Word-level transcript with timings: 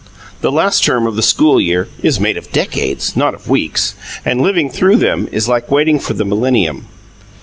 The 0.41 0.51
last 0.51 0.83
term 0.83 1.05
of 1.05 1.15
the 1.15 1.21
school 1.21 1.61
year 1.61 1.87
is 2.01 2.19
made 2.19 2.35
of 2.35 2.51
decades, 2.51 3.15
not 3.15 3.35
of 3.35 3.51
weeks, 3.51 3.93
and 4.25 4.41
living 4.41 4.67
through 4.71 4.95
them 4.95 5.29
is 5.31 5.47
like 5.47 5.69
waiting 5.69 5.99
for 5.99 6.15
the 6.15 6.25
millennium. 6.25 6.87